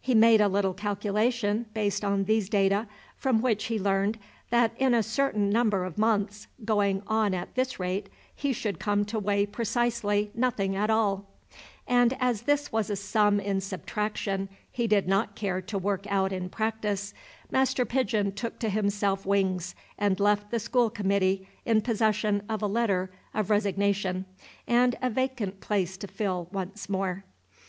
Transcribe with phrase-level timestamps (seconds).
[0.00, 4.18] He made a little calculation, based on these data, from which he learned
[4.50, 9.04] that in a certain number of months, going on at this rate, he should come
[9.04, 11.26] to weigh precisely nothing at all;
[11.86, 16.32] and as this was a sum in subtraction he did not care to work out
[16.32, 17.14] in practice,
[17.48, 22.66] Master Pigeon took to himself wings and left the school committee in possession of a
[22.66, 24.24] letter of resignation
[24.66, 27.22] and a vacant place to fill once more.